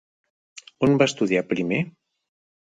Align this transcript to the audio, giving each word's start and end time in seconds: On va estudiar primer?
On 0.87 0.97
va 1.01 1.07
estudiar 1.11 1.45
primer? 1.51 1.83